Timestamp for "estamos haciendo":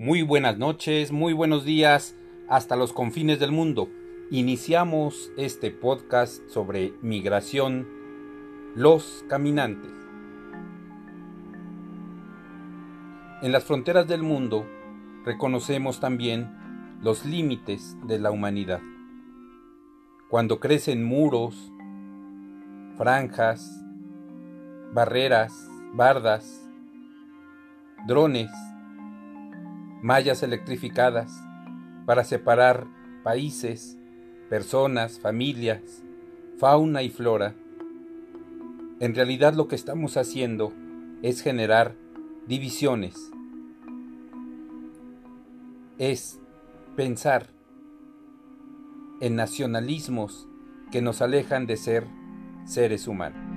39.76-40.72